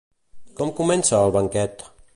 [0.61, 1.89] Com comença el "Banquet"?